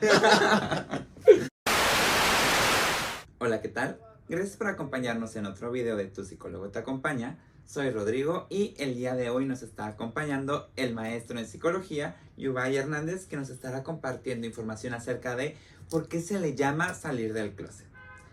[3.38, 4.00] Hola, ¿qué tal?
[4.28, 7.38] Gracias por acompañarnos en otro video de Tu psicólogo te acompaña.
[7.66, 12.76] Soy Rodrigo y el día de hoy nos está acompañando el maestro en psicología, Yubay
[12.76, 15.58] Hernández, que nos estará compartiendo información acerca de
[15.90, 17.86] por qué se le llama salir del closet.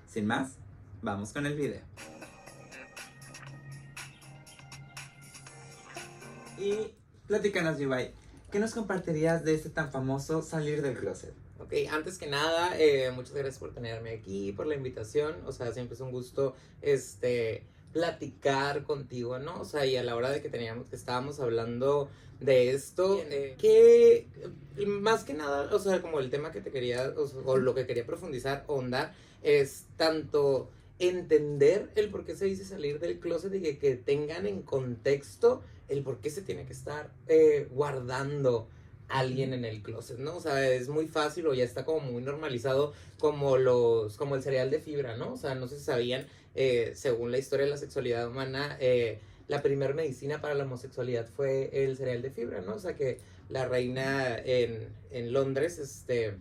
[0.08, 0.54] Sin más,
[1.02, 1.82] vamos con el video.
[6.58, 6.94] Y
[7.28, 8.14] platícanos, Yubay,
[8.52, 11.36] ¿qué nos compartirías de este tan famoso salir del closet?
[11.60, 15.36] Ok, antes que nada, eh, muchas gracias por tenerme aquí, por la invitación.
[15.46, 19.62] O sea, siempre es un gusto este, platicar contigo, ¿no?
[19.62, 23.56] O sea, y a la hora de que teníamos, que estábamos hablando de esto, eh,
[23.58, 24.28] que
[24.86, 27.88] más que nada, o sea, como el tema que te quería, o, o lo que
[27.88, 33.62] quería profundizar, ahondar, es tanto entender el por qué se dice salir del closet y
[33.62, 38.68] que, que tengan en contexto el por qué se tiene que estar eh, guardando
[39.10, 40.36] alguien en el closet, ¿no?
[40.36, 44.44] O sea, es muy fácil o ya está como muy normalizado como los, como el
[44.44, 45.34] cereal de fibra, ¿no?
[45.34, 49.62] O sea, no si sabían, eh, según la historia de la sexualidad humana, eh, la
[49.62, 52.76] primera medicina para la homosexualidad fue el cereal de fibra, ¿no?
[52.76, 56.36] O sea, que la reina en, en Londres, este,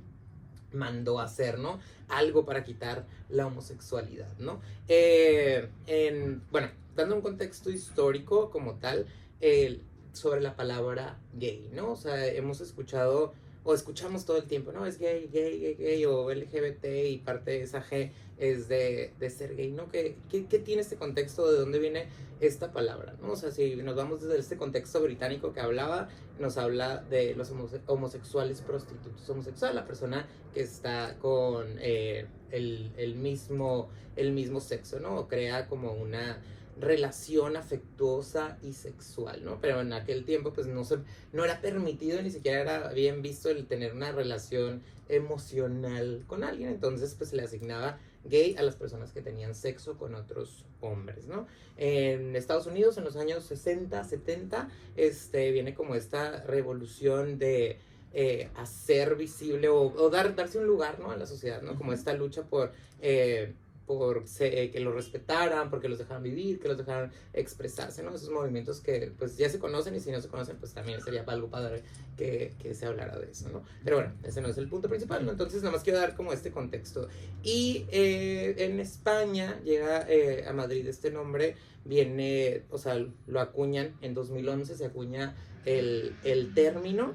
[0.72, 1.80] mandó hacer, ¿no?
[2.08, 4.60] Algo para quitar la homosexualidad, ¿no?
[4.88, 9.06] Eh, en, bueno, dando un contexto histórico como tal,
[9.40, 9.82] el,
[10.16, 11.92] sobre la palabra gay, ¿no?
[11.92, 13.32] O sea, hemos escuchado
[13.66, 14.86] o escuchamos todo el tiempo, ¿no?
[14.86, 19.28] Es gay, gay, gay, gay, o LGBT y parte de esa G es de, de
[19.28, 19.88] ser gay, ¿no?
[19.90, 21.50] ¿Qué, ¿Qué, tiene este contexto?
[21.50, 22.06] ¿De dónde viene
[22.38, 23.32] esta palabra, ¿no?
[23.32, 27.52] O sea, si nos vamos desde este contexto británico que hablaba, nos habla de los
[27.86, 29.28] homosexuales prostitutos.
[29.28, 35.16] Homosexual, la persona que está con eh, el, el, mismo, el mismo sexo, ¿no?
[35.16, 36.40] O crea como una
[36.78, 39.60] relación afectuosa y sexual, ¿no?
[39.60, 40.98] Pero en aquel tiempo pues no se
[41.32, 46.68] no era permitido ni siquiera era bien visto el tener una relación emocional con alguien,
[46.68, 51.26] entonces pues se le asignaba gay a las personas que tenían sexo con otros hombres,
[51.26, 51.46] ¿no?
[51.76, 57.78] En Estados Unidos en los años 60, 70, este viene como esta revolución de
[58.12, 61.12] eh, hacer visible o, o, dar, darse un lugar, ¿no?
[61.12, 61.76] En la sociedad, ¿no?
[61.76, 63.54] Como esta lucha por eh,
[63.86, 68.14] por se, que los respetaran, porque los dejaran vivir, que los dejaran expresarse, ¿no?
[68.14, 71.24] Esos movimientos que pues ya se conocen y si no se conocen pues también sería
[71.26, 71.82] algo padre
[72.16, 73.62] que, que se hablara de eso, ¿no?
[73.84, 75.32] Pero bueno, ese no es el punto principal, ¿no?
[75.32, 77.08] Entonces nada más quiero dar como este contexto.
[77.42, 82.96] Y eh, en España llega eh, a Madrid este nombre, viene, o sea,
[83.26, 87.14] lo acuñan en 2011, se acuña el, el término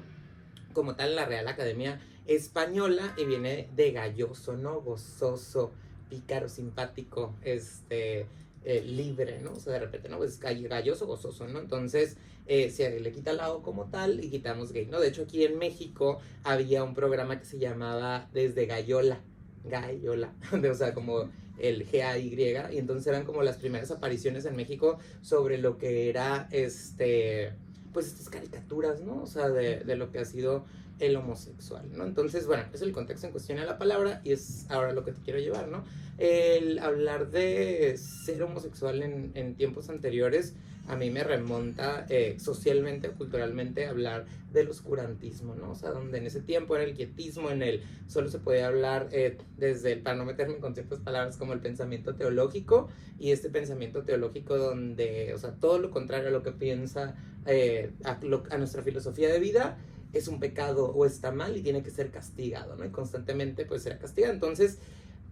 [0.72, 4.80] como tal en la Real Academia Española y viene de galloso, ¿no?
[4.80, 5.72] Gozoso
[6.12, 8.26] pícaro, simpático, este,
[8.64, 9.52] eh, libre, ¿no?
[9.52, 10.18] O sea, de repente, ¿no?
[10.18, 11.58] Pues galloso, gozoso, ¿no?
[11.58, 15.00] Entonces, eh, se le quita el lado como tal y quitamos gay, ¿no?
[15.00, 19.22] De hecho, aquí en México había un programa que se llamaba Desde Gallola,
[19.64, 20.34] Gallola,
[20.70, 25.56] o sea, como el G-A-Y, y entonces eran como las primeras apariciones en México sobre
[25.56, 27.54] lo que era, este,
[27.94, 29.22] pues estas caricaturas, ¿no?
[29.22, 30.66] O sea, de, de lo que ha sido
[31.02, 32.04] el homosexual, ¿no?
[32.04, 35.10] Entonces, bueno, es el contexto en cuestión de la palabra y es ahora lo que
[35.10, 35.84] te quiero llevar, ¿no?
[36.16, 40.54] El hablar de ser homosexual en, tiempos anteriores
[40.86, 45.72] a mí me remonta eh, socialmente, culturalmente, hablar del oscurantismo, ¿no?
[45.72, 49.08] O sea, donde en ese tiempo era el quietismo, en el solo se podía hablar
[49.12, 53.48] eh, desde, el, para no meterme con ciertas palabras, como el pensamiento teológico, y este
[53.48, 57.14] pensamiento teológico donde, o sea, todo lo contrario a lo que piensa
[57.46, 59.78] eh, a, lo, a nuestra filosofía de vida,
[60.12, 62.84] es un pecado o está mal y tiene que ser castigado, ¿no?
[62.84, 64.32] Y constantemente pues será castigado.
[64.32, 64.78] Entonces,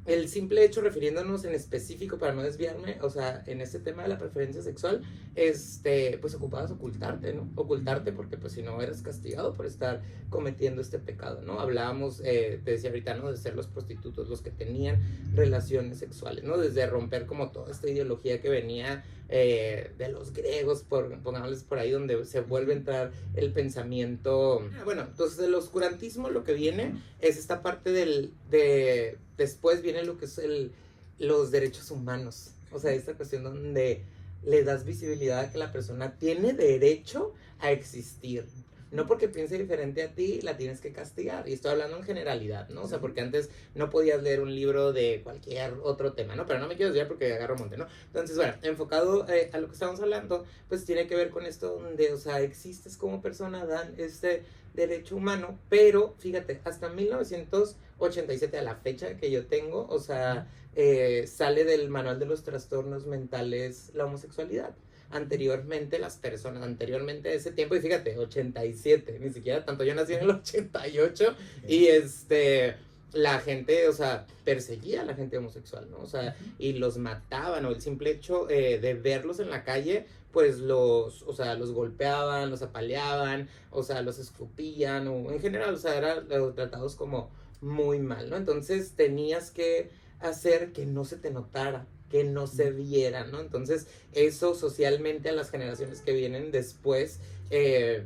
[0.06, 4.08] el simple hecho, refiriéndonos en específico para no desviarme, o sea, en este tema de
[4.08, 5.02] la preferencia sexual,
[5.34, 7.50] este, pues ocupabas ocultarte, ¿no?
[7.54, 11.60] Ocultarte porque pues si no eres castigado por estar cometiendo este pecado, ¿no?
[11.60, 13.30] Hablábamos, eh, te decía ahorita, ¿no?
[13.30, 14.98] De ser los prostitutos, los que tenían
[15.34, 16.56] relaciones sexuales, ¿no?
[16.56, 21.78] Desde romper como toda esta ideología que venía eh, de los griegos, por, pongámosles por
[21.78, 24.68] ahí, donde se vuelve a entrar el pensamiento.
[24.76, 30.02] Ah, bueno, entonces el oscurantismo lo que viene es esta parte del, de, después viene
[30.02, 30.72] lo que es el,
[31.20, 34.02] los derechos humanos, o sea, esta cuestión donde
[34.44, 38.44] le das visibilidad a que la persona tiene derecho a existir,
[38.90, 41.48] no porque piense diferente a ti, la tienes que castigar.
[41.48, 42.82] Y estoy hablando en generalidad, ¿no?
[42.82, 46.46] O sea, porque antes no podías leer un libro de cualquier otro tema, ¿no?
[46.46, 47.86] Pero no me quiero desviar porque agarro monte, ¿no?
[48.06, 51.78] Entonces, bueno, enfocado eh, a lo que estamos hablando, pues tiene que ver con esto
[51.78, 54.42] donde, o sea, existes como persona, dan este
[54.74, 61.26] derecho humano, pero fíjate, hasta 1987, a la fecha que yo tengo, o sea, eh,
[61.26, 64.74] sale del manual de los trastornos mentales la homosexualidad.
[65.10, 70.20] Anteriormente las personas, anteriormente ese tiempo, y fíjate, 87, ni siquiera tanto, yo nací en
[70.20, 71.34] el 88
[71.68, 72.76] y este
[73.12, 75.98] la gente, o sea, perseguía a la gente homosexual, ¿no?
[75.98, 80.06] O sea, y los mataban, o el simple hecho eh, de verlos en la calle,
[80.32, 85.74] pues los, o sea, los golpeaban, los apaleaban, o sea, los escupían, o en general,
[85.74, 87.30] o sea, eran tratados como
[87.60, 88.36] muy mal, ¿no?
[88.36, 89.90] Entonces tenías que
[90.20, 93.40] hacer que no se te notara, que no se viera, ¿no?
[93.40, 97.20] Entonces, eso socialmente a las generaciones que vienen después,
[97.50, 98.04] eh,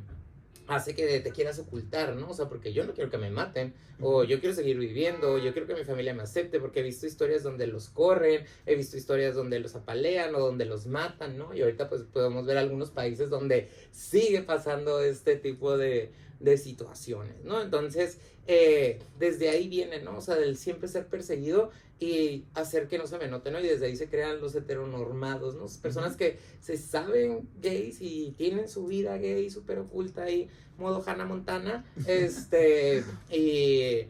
[0.67, 2.31] hace que te quieras ocultar, ¿no?
[2.31, 5.39] O sea, porque yo no quiero que me maten, o yo quiero seguir viviendo, o
[5.39, 8.75] yo quiero que mi familia me acepte, porque he visto historias donde los corren, he
[8.75, 11.55] visto historias donde los apalean o donde los matan, ¿no?
[11.55, 16.11] Y ahorita pues podemos ver algunos países donde sigue pasando este tipo de,
[16.41, 17.63] de situaciones, ¿no?
[17.63, 20.19] Entonces, eh, desde ahí viene, ¿no?
[20.19, 23.61] O sea, del siempre ser perseguido y hacer que no se me note, ¿no?
[23.61, 25.67] Y desde ahí se crean los heteronormados, ¿no?
[25.81, 31.25] Personas que se saben gays y tienen su vida gay súper oculta ahí, modo Hannah
[31.25, 34.09] Montana, este, y,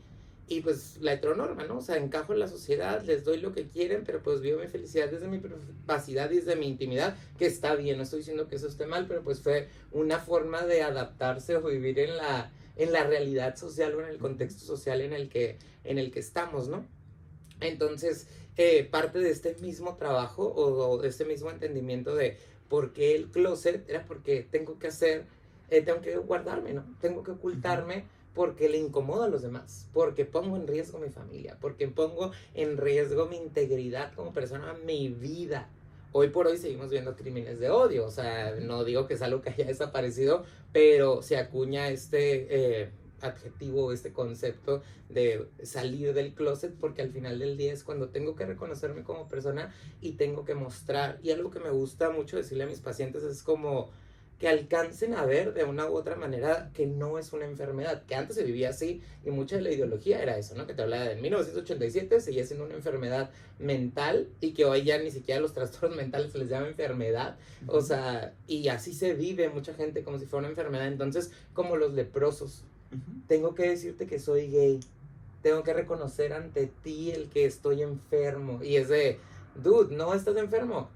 [0.48, 1.78] y pues la heteronorma, ¿no?
[1.78, 4.66] O sea, encajo en la sociedad, les doy lo que quieren, pero pues vivo mi
[4.66, 8.56] felicidad desde mi privacidad y desde mi intimidad, que está bien, no estoy diciendo que
[8.56, 12.92] eso esté mal, pero pues fue una forma de adaptarse o vivir en la, en
[12.92, 16.68] la realidad social o en el contexto social en el que, en el que estamos,
[16.68, 16.86] ¿no?
[17.66, 18.28] Entonces,
[18.90, 22.38] parte de este mismo trabajo o, de este mismo entendimiento de
[22.68, 25.26] por qué el closet era porque tengo que hacer,
[25.70, 26.84] eh, tengo que guardarme, ¿no?
[27.00, 31.56] Tengo que ocultarme porque le incomoda a los demás, porque pongo en riesgo mi familia,
[31.60, 35.68] porque pongo en riesgo mi integridad como persona, mi vida.
[36.12, 39.40] Hoy por hoy seguimos viendo crímenes de odio, o sea, no digo que es algo
[39.40, 42.82] que haya desaparecido, pero se acuña este...
[42.82, 42.90] Eh,
[43.24, 48.34] adjetivo, este concepto de salir del closet, porque al final del día es cuando tengo
[48.34, 51.18] que reconocerme como persona y tengo que mostrar.
[51.22, 53.90] Y algo que me gusta mucho decirle a mis pacientes es como
[54.38, 58.14] que alcancen a ver de una u otra manera que no es una enfermedad, que
[58.14, 60.66] antes se vivía así y mucha de la ideología era eso, ¿no?
[60.66, 65.10] Que te hablaba de 1987, seguía siendo una enfermedad mental y que hoy ya ni
[65.10, 67.36] siquiera los trastornos mentales se les llama enfermedad,
[67.68, 71.76] o sea, y así se vive mucha gente como si fuera una enfermedad, entonces como
[71.76, 72.64] los leprosos,
[73.26, 74.80] tengo que decirte que soy gay.
[75.42, 78.62] Tengo que reconocer ante ti el que estoy enfermo.
[78.62, 79.18] Y es de,
[79.62, 80.90] dude, no estás enfermo.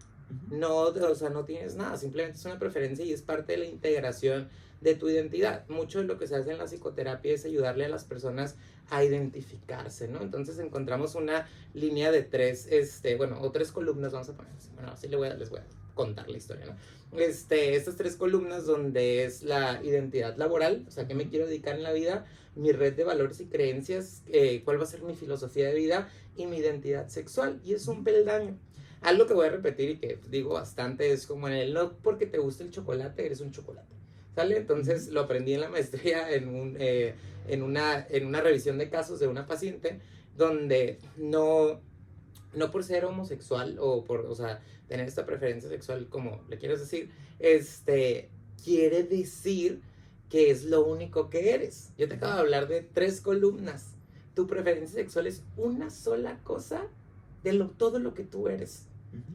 [0.51, 1.97] No, o sea, no tienes nada.
[1.97, 4.49] Simplemente es una preferencia y es parte de la integración
[4.81, 5.67] de tu identidad.
[5.69, 8.57] Mucho de lo que se hace en la psicoterapia es ayudarle a las personas
[8.91, 10.23] a identificarse, ¿no?
[10.23, 14.71] Entonces encontramos una línea de tres, este, bueno, o tres columnas, vamos a poner así.
[14.75, 16.77] Bueno, así les voy a, les voy a contar la historia, ¿no?
[17.19, 21.75] este, estas tres columnas donde es la identidad laboral, o sea, qué me quiero dedicar
[21.75, 22.25] en la vida,
[22.55, 26.09] mi red de valores y creencias, eh, cuál va a ser mi filosofía de vida
[26.37, 27.61] y mi identidad sexual.
[27.65, 28.57] Y es un peldaño.
[29.01, 32.27] Algo que voy a repetir y que digo bastante es como en el no porque
[32.27, 33.95] te gusta el chocolate, eres un chocolate.
[34.37, 34.57] ¿Sale?
[34.57, 37.15] Entonces lo aprendí en la maestría en, un, eh,
[37.49, 40.01] en, una, en una revisión de casos de una paciente
[40.37, 41.81] donde no,
[42.59, 46.81] no por ser homosexual o por, o sea, tener esta preferencia sexual, como le quieres
[46.81, 48.31] decir, este,
[48.63, 49.81] quiere decir
[50.29, 51.91] que es lo único que eres.
[51.97, 53.95] Yo te acabo de hablar de tres columnas.
[54.35, 56.87] Tu preferencia sexual es una sola cosa
[57.43, 58.87] de lo, todo lo que tú eres.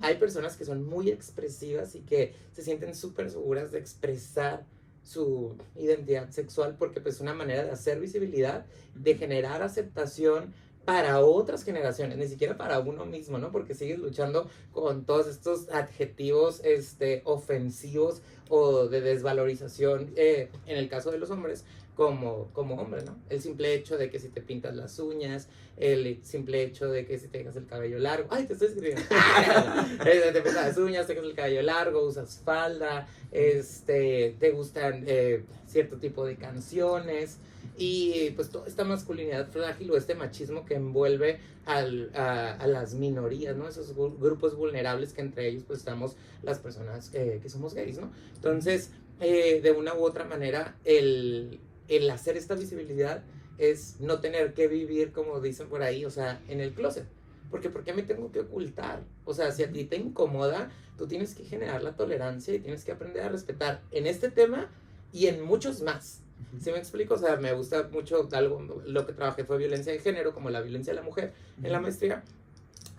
[0.01, 4.65] Hay personas que son muy expresivas y que se sienten súper seguras de expresar
[5.03, 8.65] su identidad sexual porque pues es una manera de hacer visibilidad,
[8.95, 10.53] de generar aceptación
[10.85, 13.51] para otras generaciones, ni siquiera para uno mismo, ¿no?
[13.51, 20.89] Porque sigues luchando con todos estos adjetivos este, ofensivos o de desvalorización, eh, en el
[20.89, 23.17] caso de los hombres, como, como hombre, ¿no?
[23.29, 25.47] El simple hecho de que si te pintas las uñas,
[25.77, 29.01] el simple hecho de que si te dejas el cabello largo, ay, te estoy escribiendo,
[30.05, 35.03] eh, te pintas las uñas, te dejas el cabello largo, usas falda, este, te gustan
[35.07, 37.39] eh, cierto tipo de canciones,
[37.77, 43.55] y pues toda esta masculinidad frágil o este machismo que envuelve al, a, las minorías,
[43.55, 43.67] ¿no?
[43.67, 48.11] Esos grupos vulnerables que entre ellos pues estamos las personas eh, que somos gays, ¿no?
[48.35, 51.59] Entonces, eh, de una u otra manera, el,
[51.95, 53.23] el hacer esta visibilidad
[53.57, 57.05] es no tener que vivir, como dicen por ahí, o sea, en el closet.
[57.51, 59.03] Porque ¿por qué me tengo que ocultar?
[59.25, 62.83] O sea, si a ti te incomoda, tú tienes que generar la tolerancia y tienes
[62.83, 64.71] que aprender a respetar en este tema
[65.11, 66.21] y en muchos más.
[66.59, 67.13] ¿Sí me explico?
[67.13, 70.61] O sea, me gusta mucho algo, lo que trabajé fue violencia de género, como la
[70.61, 72.23] violencia de la mujer en la maestría.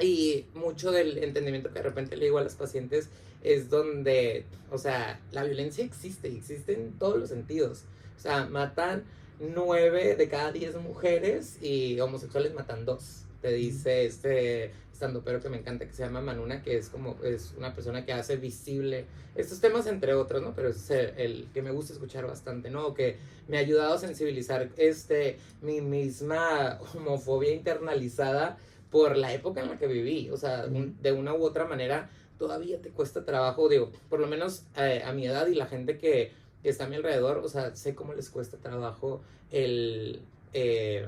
[0.01, 3.11] Y mucho del entendimiento que de repente le digo a los pacientes
[3.43, 7.85] es donde, o sea, la violencia existe, existe en todos los sentidos.
[8.17, 9.05] O sea, matan
[9.41, 13.25] nueve de cada diez mujeres y homosexuales matan dos.
[13.43, 17.17] te dice este estando pero que me encanta que se llama Manuna, que es como
[17.25, 20.55] es una persona que hace visible estos temas entre otros, ¿no?
[20.55, 22.95] Pero es el, que me gusta escuchar bastante, ¿no?
[22.95, 23.17] Que
[23.49, 28.57] me ha ayudado a sensibilizar este mi misma homofobia internalizada
[28.91, 32.81] por la época en la que viví, o sea, de una u otra manera todavía
[32.81, 36.33] te cuesta trabajo, digo, por lo menos eh, a mi edad y la gente que,
[36.71, 40.21] está a mi alrededor, o sea, sé cómo les cuesta trabajo el,
[40.53, 41.07] eh,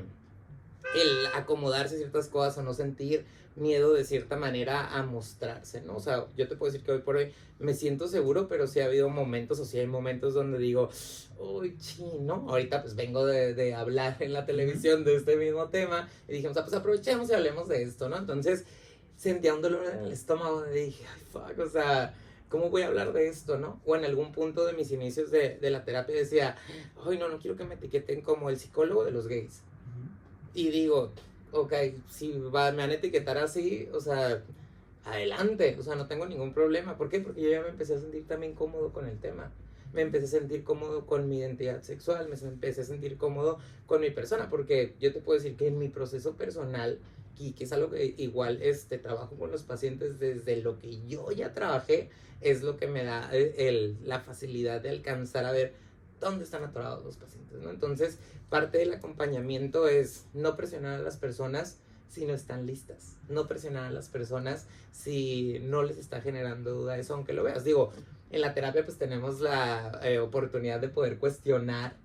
[0.94, 3.24] el acomodarse a ciertas cosas o no sentir
[3.56, 5.96] miedo de cierta manera a mostrarse, ¿no?
[5.96, 8.80] O sea, yo te puedo decir que hoy por hoy me siento seguro, pero sí
[8.80, 10.90] ha habido momentos, o sí hay momentos donde digo,
[11.38, 16.08] uy, chino, ahorita pues vengo de, de hablar en la televisión de este mismo tema
[16.28, 18.18] y dijimos, ah, pues aprovechemos y hablemos de esto, ¿no?
[18.18, 18.64] Entonces
[19.16, 22.14] sentía un dolor en el estómago y dije, ay, fuck, o sea,
[22.48, 23.80] ¿cómo voy a hablar de esto, no?
[23.84, 26.56] O en algún punto de mis inicios de, de la terapia decía,
[27.04, 29.62] ay, no, no quiero que me etiqueten como el psicólogo de los gays.
[30.54, 31.12] Y digo,
[31.52, 31.72] ok,
[32.08, 34.42] si va, me van a etiquetar así, o sea,
[35.04, 36.96] adelante, o sea, no tengo ningún problema.
[36.96, 37.20] ¿Por qué?
[37.20, 39.52] Porque yo ya me empecé a sentir también cómodo con el tema.
[39.92, 44.00] Me empecé a sentir cómodo con mi identidad sexual, me empecé a sentir cómodo con
[44.00, 46.98] mi persona, porque yo te puedo decir que en mi proceso personal,
[47.38, 51.30] y que es algo que igual este, trabajo con los pacientes desde lo que yo
[51.32, 55.74] ya trabajé, es lo que me da eh, el, la facilidad de alcanzar a ver
[56.20, 57.70] dónde están atorados los pacientes, ¿no?
[57.70, 61.78] Entonces, parte del acompañamiento es no presionar a las personas
[62.08, 66.98] si no están listas, no presionar a las personas si no les está generando duda
[66.98, 67.64] eso, aunque lo veas.
[67.64, 67.92] Digo,
[68.30, 71.96] en la terapia pues tenemos la eh, oportunidad de poder cuestionar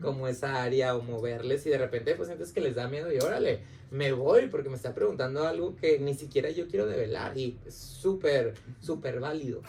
[0.00, 3.18] como esa área o moverles y de repente pues sientes que les da miedo y
[3.18, 3.60] órale,
[3.90, 7.74] me voy porque me está preguntando algo que ni siquiera yo quiero develar y es
[7.74, 9.62] súper, súper válido.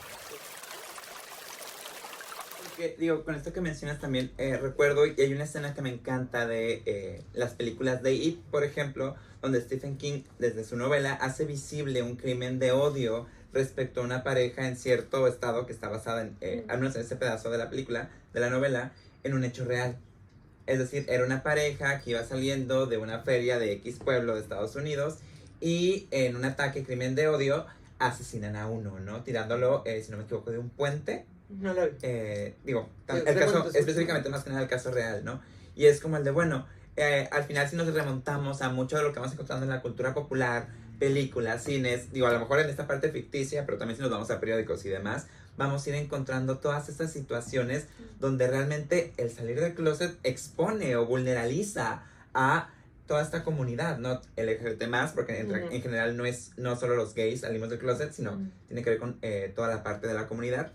[2.98, 6.48] Digo, con esto que mencionas también, eh, recuerdo, y hay una escena que me encanta
[6.48, 11.46] de eh, las películas de It, por ejemplo, donde Stephen King, desde su novela, hace
[11.46, 16.22] visible un crimen de odio respecto a una pareja en cierto estado que está basada
[16.22, 19.44] en, eh, al menos en ese pedazo de la película, de la novela, en un
[19.44, 19.98] hecho real.
[20.68, 24.42] Es decir, era una pareja que iba saliendo de una feria de X pueblo de
[24.42, 25.18] Estados Unidos
[25.60, 27.66] y en un ataque, crimen de odio,
[28.00, 29.24] asesinan a uno, ¿no?
[29.24, 31.26] Tirándolo, si no me equivoco, de un puente
[31.60, 35.42] no lo eh, digo, el caso, específicamente más que nada el caso real, ¿no?
[35.76, 39.04] Y es como el de, bueno, eh, al final si nos remontamos a mucho de
[39.04, 40.68] lo que vamos encontrando en la cultura popular,
[41.00, 44.30] películas, cines, digo, a lo mejor en esta parte ficticia, pero también si nos vamos
[44.30, 47.88] a periódicos y demás, vamos a ir encontrando todas estas situaciones
[48.20, 52.04] donde realmente el salir del closet expone o vulneraliza
[52.34, 52.70] a
[53.08, 57.42] toda esta comunidad, no LGBT más, porque en, general no es no solo los gays
[57.42, 60.72] salimos del closet, sino tiene que ver con eh, toda la parte de la comunidad.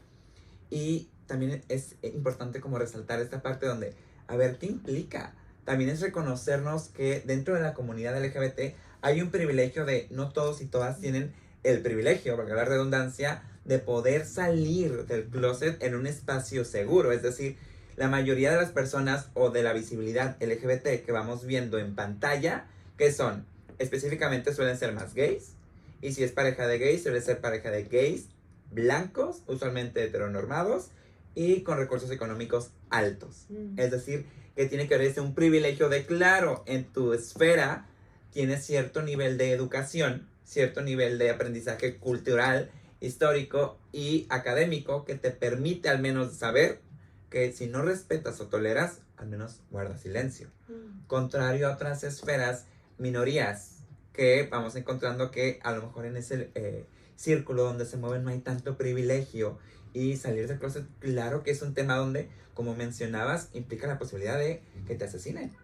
[0.68, 3.95] Y también es importante como resaltar esta parte donde,
[4.26, 5.35] a ver, ¿qué implica?
[5.64, 10.61] También es reconocernos que dentro de la comunidad LGBT hay un privilegio de no todos
[10.61, 11.33] y todas tienen
[11.66, 17.12] el privilegio, valga la redundancia, de poder salir del closet en un espacio seguro.
[17.12, 17.56] Es decir,
[17.96, 22.66] la mayoría de las personas o de la visibilidad LGBT que vamos viendo en pantalla,
[22.96, 23.44] que son
[23.78, 25.52] específicamente suelen ser más gays.
[26.00, 28.26] Y si es pareja de gays, suele ser pareja de gays
[28.70, 30.88] blancos, usualmente heteronormados
[31.35, 33.46] y con recursos económicos altos.
[33.49, 33.78] Mm.
[33.78, 37.87] Es decir, que tiene que ver un privilegio de, claro, en tu esfera
[38.32, 45.31] tienes cierto nivel de educación, cierto nivel de aprendizaje cultural, histórico y académico que te
[45.31, 46.81] permite al menos saber
[47.29, 50.49] que si no respetas o toleras, al menos guarda silencio.
[50.69, 51.07] Mm.
[51.07, 53.79] Contrario a otras esferas, minorías,
[54.12, 56.87] que vamos encontrando que a lo mejor en ese eh,
[57.17, 59.59] círculo donde se mueven no hay tanto privilegio
[59.93, 64.38] y salir del closet, claro que es un tema donde, como mencionabas, implica la posibilidad
[64.38, 65.55] de que te asesinen.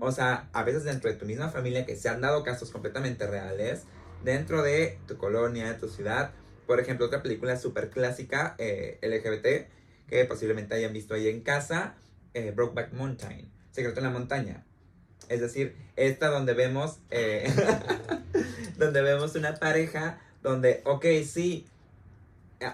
[0.00, 3.26] O sea, a veces dentro de tu misma familia, que se han dado casos completamente
[3.26, 3.82] reales,
[4.24, 6.32] dentro de tu colonia, de tu ciudad.
[6.66, 9.68] Por ejemplo, otra película súper clásica eh, LGBT,
[10.08, 11.94] que posiblemente hayan visto ahí en casa,
[12.34, 14.64] eh, Brokeback Mountain, Secreto en la Montaña.
[15.28, 17.52] Es decir, esta donde vemos, eh,
[18.76, 21.66] donde vemos una pareja donde, ok, sí,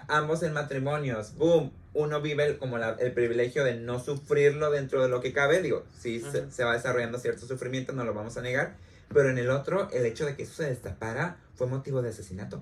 [0.07, 5.21] ambos en matrimonios, boom, uno vive como el privilegio de no sufrirlo dentro de lo
[5.21, 8.75] que cabe, digo, sí se, va desarrollando cierto sufrimiento, no lo vamos a negar,
[9.13, 12.61] pero en el otro, el hecho de que eso se destapara fue motivo de asesinato.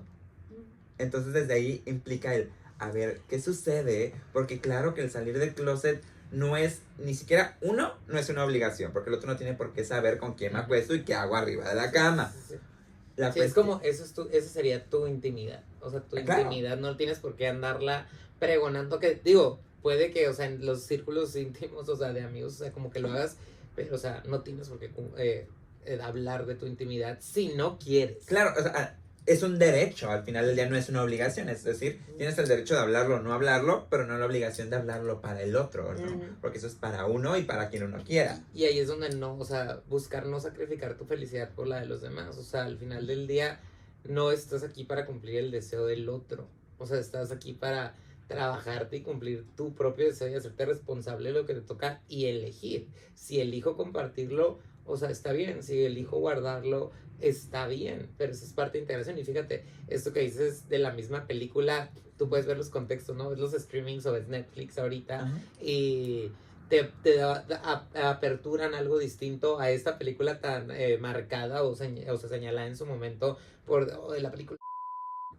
[0.98, 4.14] Entonces desde ahí implica el, a ver, ¿qué sucede?
[4.32, 6.02] Porque claro que el salir del closet
[6.32, 9.72] no es ni siquiera uno, no es una obligación, porque el otro no tiene por
[9.72, 12.32] qué saber con quién me acuesto y qué hago arriba de la cama
[13.34, 15.62] es como, eso, es tu, eso sería tu intimidad.
[15.80, 20.28] O sea, tu ah, intimidad no tienes por qué andarla pregonando que, digo, puede que,
[20.28, 23.10] o sea, en los círculos íntimos, o sea, de amigos, o sea, como que lo
[23.10, 23.36] hagas,
[23.74, 25.48] pero, o sea, no tienes por qué eh,
[25.88, 28.24] eh, hablar de tu intimidad si no quieres.
[28.26, 31.62] Claro, o sea, es un derecho, al final del día no es una obligación, es
[31.62, 35.20] decir, tienes el derecho de hablarlo o no hablarlo, pero no la obligación de hablarlo
[35.20, 36.20] para el otro, ¿no?
[36.40, 38.42] Porque eso es para uno y para quien uno quiera.
[38.54, 41.86] Y ahí es donde no, o sea, buscar no sacrificar tu felicidad por la de
[41.86, 42.38] los demás.
[42.38, 43.60] O sea, al final del día
[44.04, 46.48] no estás aquí para cumplir el deseo del otro.
[46.78, 47.94] O sea, estás aquí para
[48.28, 52.26] trabajarte y cumplir tu propio deseo y hacerte responsable de lo que te toca y
[52.26, 52.88] elegir.
[53.14, 55.62] Si elijo compartirlo, o sea, está bien.
[55.62, 56.90] Si elijo guardarlo,
[57.20, 58.08] está bien.
[58.18, 59.18] Pero eso es parte de integración.
[59.18, 63.30] Y fíjate, esto que dices de la misma película, tú puedes ver los contextos, ¿no?
[63.30, 66.30] Ves los streamings o ves Netflix ahorita y
[66.68, 72.16] te, te a- aperturan algo distinto a esta película tan eh, marcada o, señ- o
[72.16, 74.58] sea, señalada en su momento por oh, de la película.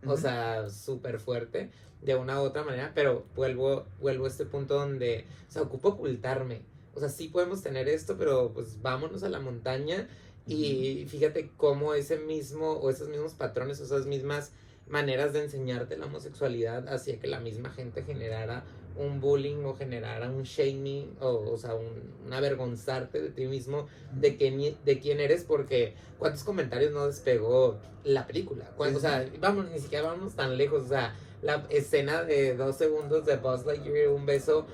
[0.05, 4.75] O sea, súper fuerte de una u otra manera, pero vuelvo, vuelvo a este punto
[4.75, 6.61] donde, o sea, ocupo ocultarme.
[6.99, 10.09] O sea, sí podemos tener esto, pero pues vámonos a la montaña
[10.45, 14.51] y fíjate cómo ese mismo, o esos mismos patrones, o esas mismas
[14.85, 18.65] maneras de enseñarte la homosexualidad hacía que la misma gente generara
[18.97, 23.87] un bullying o generara un shaming o, o sea, un, un avergonzarte de ti mismo,
[24.11, 28.73] de, que, de quién eres, porque cuántos comentarios no despegó la película.
[28.77, 33.25] O sea, vamos, ni siquiera vamos tan lejos, o sea, la escena de dos segundos
[33.25, 34.65] de Buzz Lightyear, un beso,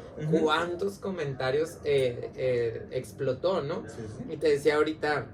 [0.41, 3.83] cuántos comentarios eh, eh, explotó, ¿no?
[3.87, 4.33] Sí, sí.
[4.33, 5.27] Y te decía ahorita,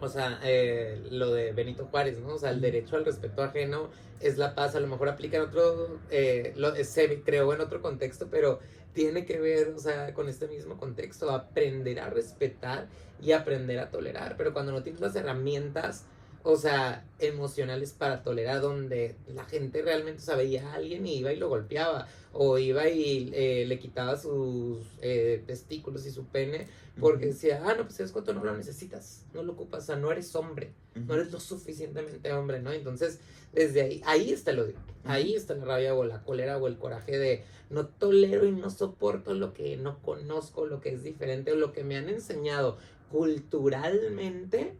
[0.00, 2.34] o sea, eh, lo de Benito Juárez, ¿no?
[2.34, 3.90] O sea, el derecho al respeto ajeno
[4.20, 7.82] es la paz, a lo mejor aplica en otro, eh, lo, se creó en otro
[7.82, 8.60] contexto, pero
[8.92, 12.88] tiene que ver, o sea, con este mismo contexto, aprender a respetar
[13.20, 16.06] y aprender a tolerar, pero cuando no tienes las herramientas,
[16.42, 21.18] o sea, emocionales para tolerar, donde la gente realmente, o sea, veía a alguien y
[21.18, 26.24] iba y lo golpeaba, o iba y eh, le quitaba sus eh, testículos y su
[26.26, 26.66] pene,
[26.98, 29.96] porque decía, ah, no, pues es cuánto no lo necesitas, no lo ocupas, o sea,
[29.96, 32.72] no eres hombre, no eres lo suficientemente hombre, ¿no?
[32.72, 33.18] Entonces,
[33.52, 36.78] desde ahí, ahí está el odio, ahí está la rabia o la cólera o el
[36.78, 41.52] coraje de no tolero y no soporto lo que no conozco, lo que es diferente
[41.52, 42.78] o lo que me han enseñado
[43.10, 44.76] culturalmente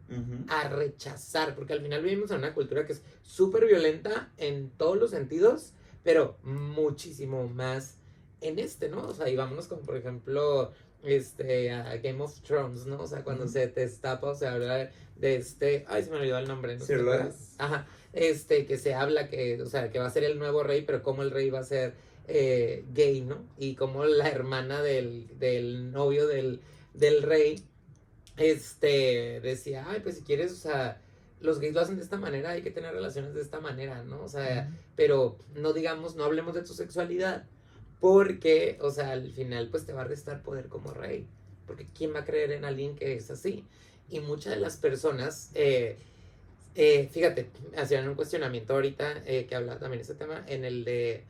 [0.48, 4.96] a rechazar, porque al final vivimos en una cultura que es súper violenta en todos
[4.96, 5.72] los sentidos,
[6.04, 7.96] pero muchísimo más
[8.40, 9.08] en este, ¿no?
[9.08, 13.00] O sea, y vámonos como por ejemplo este a Game of Thrones, ¿no?
[13.00, 16.46] O sea, cuando se destapa o se habla de este, ay, se me olvidó el
[16.46, 16.84] nombre, ¿no?
[16.84, 17.32] Sir ¿Te.
[17.58, 20.82] Ajá, este que se habla que, o sea, que va a ser el nuevo rey,
[20.82, 21.94] pero cómo el rey va a ser
[22.28, 23.44] eh, gay, ¿no?
[23.58, 26.60] Y como la hermana del, del novio del,
[26.94, 27.64] del rey,
[28.40, 31.00] este, decía, ay, pues si quieres, o sea,
[31.40, 34.22] los gays lo hacen de esta manera, hay que tener relaciones de esta manera, ¿no?
[34.22, 37.44] O sea, pero no digamos, no hablemos de tu sexualidad,
[38.00, 41.28] porque, o sea, al final, pues te va a restar poder como rey,
[41.66, 43.62] porque ¿quién va a creer en alguien que es así?
[44.08, 45.98] Y muchas de las personas, eh,
[46.74, 51.24] eh, fíjate, hacían un cuestionamiento ahorita eh, que hablaba también ese tema, en el de,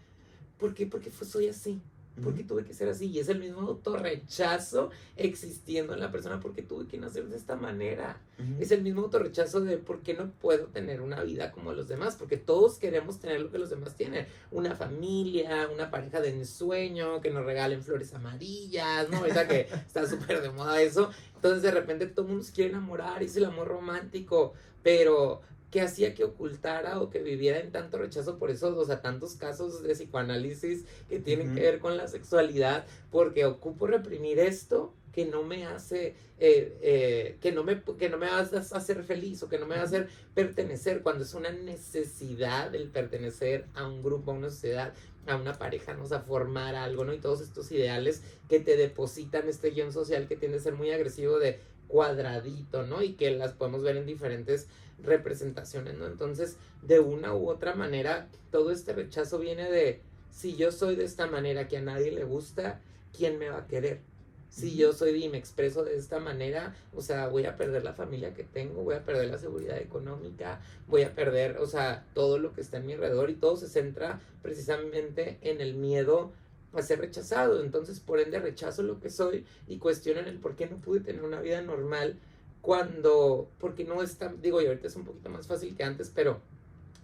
[0.58, 0.86] ¿por qué?
[0.86, 1.82] Porque fue, soy así.
[2.22, 3.06] ¿Por qué tuve que ser así?
[3.06, 7.56] Y es el mismo autorrechazo existiendo en la persona porque tuve que nacer de esta
[7.56, 8.20] manera.
[8.58, 12.16] Es el mismo autorrechazo de por qué no puedo tener una vida como los demás,
[12.16, 14.26] porque todos queremos tener lo que los demás tienen.
[14.50, 19.18] Una familia, una pareja de ensueño, que nos regalen flores amarillas, ¿no?
[19.18, 21.10] Ahorita que está súper de moda eso.
[21.34, 25.42] Entonces de repente todo el mundo se quiere enamorar y es el amor romántico, pero
[25.70, 29.34] que hacía que ocultara o que viviera en tanto rechazo por eso, o sea, tantos
[29.34, 35.24] casos de psicoanálisis que tienen que ver con la sexualidad, porque ocupo reprimir esto que
[35.26, 39.58] no me hace, eh, eh, que, no me, que no me hacer feliz o que
[39.58, 44.30] no me va a hacer pertenecer, cuando es una necesidad el pertenecer a un grupo,
[44.30, 44.92] a una sociedad,
[45.26, 46.04] a una pareja, ¿no?
[46.04, 47.12] O sea, formar algo, ¿no?
[47.12, 50.90] Y todos estos ideales que te depositan este guion social que tiende a ser muy
[50.90, 53.02] agresivo de cuadradito, ¿no?
[53.02, 54.68] Y que las podemos ver en diferentes
[55.02, 56.06] representaciones, ¿no?
[56.06, 61.04] Entonces, de una u otra manera, todo este rechazo viene de, si yo soy de
[61.04, 62.80] esta manera que a nadie le gusta,
[63.16, 64.00] ¿quién me va a querer?
[64.48, 67.92] Si yo soy y me expreso de esta manera, o sea, voy a perder la
[67.92, 72.38] familia que tengo, voy a perder la seguridad económica, voy a perder, o sea, todo
[72.38, 76.32] lo que está en mi alrededor y todo se centra precisamente en el miedo
[76.72, 77.62] a ser rechazado.
[77.62, 81.22] Entonces, por ende, rechazo lo que soy y cuestiono el por qué no pude tener
[81.22, 82.18] una vida normal
[82.60, 86.40] cuando, porque no está, digo, y ahorita es un poquito más fácil que antes, pero,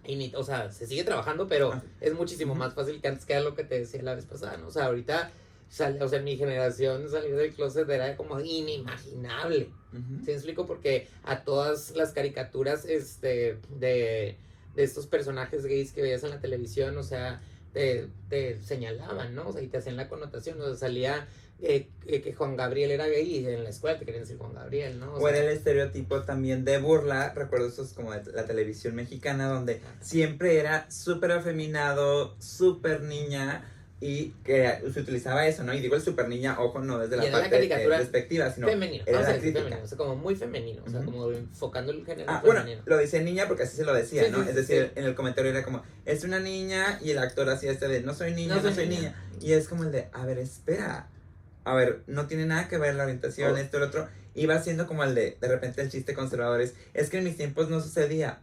[0.07, 1.83] y o sea, se sigue trabajando, pero Ah.
[2.01, 4.57] es muchísimo más fácil que antes, que era lo que te decía la vez pasada,
[4.59, 4.69] ¿no?
[4.69, 5.31] O sea, ahorita,
[6.01, 9.71] o sea, mi generación salir del closet era como inimaginable.
[9.93, 10.19] Ujú.
[10.21, 10.67] ¿Sí me explico?
[10.67, 14.37] Porque a todas las caricaturas este, de,
[14.75, 17.41] de estos personajes gays que veías en la televisión, o sea,
[17.73, 19.49] te, te señalaban, ¿no?
[19.49, 21.27] O sea, y te hacían la connotación, o sea, salía
[21.61, 25.01] eh, eh, que Juan Gabriel era gay en la escuela te querían decir Juan Gabriel,
[25.01, 25.15] ¿no?
[25.15, 29.81] O, era el estereotipo también de burla, recuerdo esos como de la televisión mexicana, donde
[30.01, 33.65] siempre era súper afeminado, súper niña,
[33.99, 35.73] y que se utilizaba eso, ¿no?
[35.73, 39.39] Y digo el super niña, ojo, no desde la parte despectiva, sino femenino, era la
[39.39, 39.61] crítica.
[39.61, 42.99] Femenino, o sea, como muy femenino, o sea, como enfocando el género ah, Bueno, lo
[42.99, 44.43] dice niña porque así se lo decía, ¿no?
[44.43, 47.89] es decir, en el comentario era como, es una niña, y el actor hacía este
[47.89, 49.15] de, no soy niña, no, soy, niña.
[49.41, 51.09] Y es como el de, a ver, espera,
[51.67, 53.57] a ver, no tiene nada que ver la orientación, oh.
[53.57, 54.09] esto, el otro.
[54.35, 57.25] Y va siendo como el de, de repente el chiste conservador es, es que en
[57.25, 58.39] mis tiempos no sucedía.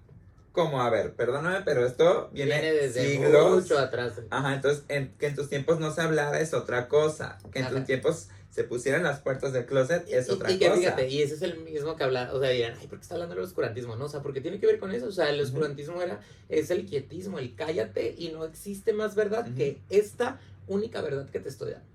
[0.52, 3.64] Como, a ver, perdóname, pero esto viene, desde siglos.
[3.64, 4.14] mucho atrás.
[4.30, 4.84] Ajá, entonces,
[5.18, 7.38] que en tus tiempos no se hablara es otra cosa.
[7.52, 10.56] Que en tus tiempos se pusieran las puertas del closet es otra cosa.
[10.56, 13.00] Y que fíjate, y ese es el mismo que habla, o sea, dirán, ay, ¿por
[13.00, 13.96] qué está hablando del oscurantismo?
[13.96, 16.70] No, o sea, porque tiene que ver con eso, o sea, el oscurantismo era, es
[16.72, 21.50] el quietismo, el cállate y no existe más verdad que esta única verdad que te
[21.50, 21.93] estoy dando.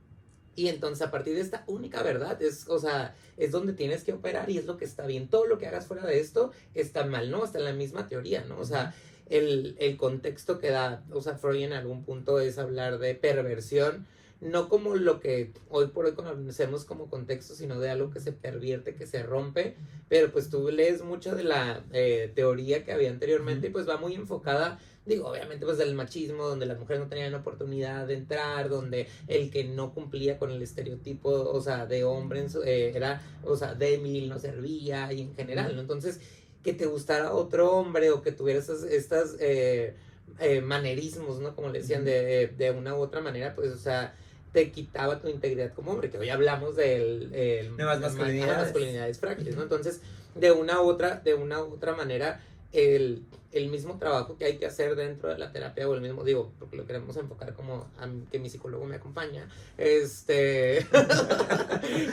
[0.59, 4.13] Y entonces a partir de esta única verdad es, o sea, es donde tienes que
[4.13, 5.29] operar y es lo que está bien.
[5.29, 7.45] Todo lo que hagas fuera de esto está mal, ¿no?
[7.45, 8.59] Está en la misma teoría, ¿no?
[8.59, 8.93] O sea,
[9.31, 14.09] el, el contexto que da, o sea, Freud en algún punto es hablar de perversión,
[14.41, 18.33] no como lo que hoy por hoy conocemos como contexto, sino de algo que se
[18.33, 19.77] pervierte, que se rompe,
[20.09, 23.97] pero pues tú lees mucho de la eh, teoría que había anteriormente y pues va
[23.97, 28.69] muy enfocada digo, obviamente pues del machismo, donde las mujeres no tenían oportunidad de entrar,
[28.69, 33.57] donde el que no cumplía con el estereotipo, o sea, de hombre eh, era, o
[33.57, 35.81] sea, débil, no servía y en general, ¿no?
[35.81, 36.21] Entonces,
[36.63, 39.95] que te gustara otro hombre o que tuvieras estas, eh,
[40.41, 41.57] eh, manerismos, ¿no?
[41.57, 44.15] Como le decían, de, de una u otra manera, pues, o sea,
[44.53, 48.65] te quitaba tu integridad como hombre, que hoy hablamos del el, nuevas masculinidades.
[48.65, 49.63] masculinidades frágiles, ¿no?
[49.63, 50.01] Entonces,
[50.35, 52.41] de una u otra, de una u otra manera,
[52.73, 56.23] el, el, mismo trabajo que hay que hacer dentro de la terapia o el mismo,
[56.23, 60.79] digo, porque lo queremos enfocar como a que mi psicólogo me acompaña, este...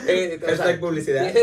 [0.08, 0.40] eh,
[0.80, 1.34] publicidad.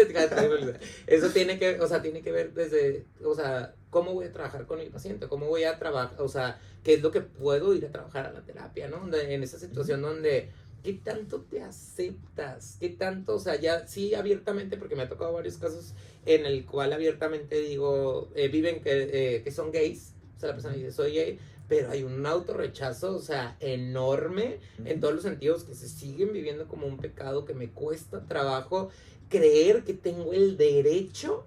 [1.05, 4.65] Eso tiene que, o sea, tiene que ver desde, o sea, cómo voy a trabajar
[4.65, 7.85] con mi paciente, cómo voy a trabajar, o sea, qué es lo que puedo ir
[7.85, 9.15] a trabajar a la terapia, ¿no?
[9.15, 10.49] en esa situación donde
[10.83, 12.77] ¿qué tanto te aceptas?
[12.79, 15.93] ¿Qué tanto, o sea, ya sí abiertamente, porque me ha tocado varios casos
[16.25, 20.55] en el cual abiertamente digo, eh, viven que, eh, que son gays, o sea, la
[20.55, 25.63] persona dice, soy gay, pero hay un autorrechazo, o sea, enorme en todos los sentidos,
[25.63, 28.89] que se siguen viviendo como un pecado, que me cuesta trabajo
[29.29, 31.45] creer que tengo el derecho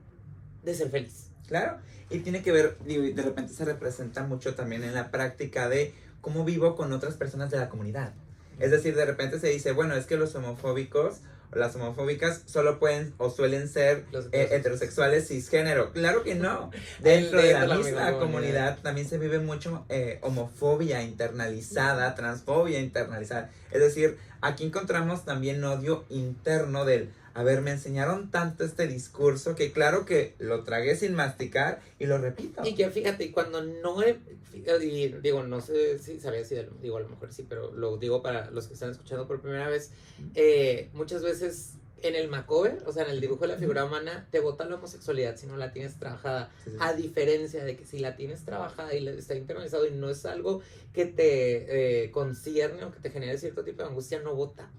[0.65, 1.31] de ser feliz.
[1.47, 1.79] Claro,
[2.11, 6.45] y tiene que ver, de repente se representa mucho también en la práctica de cómo
[6.45, 8.15] vivo con otras personas de la comunidad.
[8.59, 11.21] Es decir, de repente se dice, bueno, es que los homofóbicos
[11.53, 15.93] o las homofóbicas solo pueden o suelen ser eh, heterosexuales cisgénero.
[15.93, 16.71] Claro que no.
[17.01, 23.51] Dentro de la, misma comunidad también se vive mucho eh, homofobia internalizada, transfobia internalizada.
[23.71, 29.55] Es decir, aquí encontramos también odio interno del a ver, me enseñaron tanto este discurso
[29.55, 32.63] que claro que lo tragué sin masticar y lo repito.
[32.65, 34.19] Y que fíjate, cuando no he,
[34.55, 38.23] y digo, no sé si sabía si, digo, a lo mejor sí, pero lo digo
[38.23, 39.91] para los que están escuchando por primera vez,
[40.35, 44.27] eh, muchas veces en el macover, o sea, en el dibujo de la figura humana,
[44.31, 46.51] te bota la homosexualidad si no la tienes trabajada.
[46.81, 50.63] A diferencia de que si la tienes trabajada y está internalizado y no es algo
[50.95, 54.71] que te eh, concierne o que te genere cierto tipo de angustia, no vota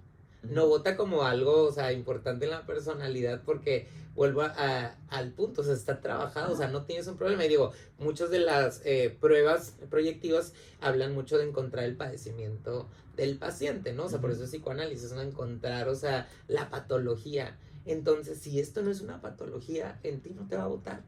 [0.43, 5.61] no vota como algo, o sea, importante en la personalidad porque vuelvo a, al punto,
[5.61, 7.45] o sea, está trabajado, o sea, no tienes un problema.
[7.45, 13.37] Y digo, muchas de las eh, pruebas proyectivas hablan mucho de encontrar el padecimiento del
[13.37, 14.05] paciente, ¿no?
[14.05, 15.21] O sea, por eso es psicoanálisis, ¿no?
[15.21, 17.57] Encontrar, o sea, la patología.
[17.85, 21.03] Entonces, si esto no es una patología, en ti no te va a votar.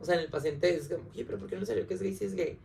[0.00, 2.02] O sea, en el paciente es como, oye, pero ¿por qué no salió que es
[2.02, 2.58] gay si es gay?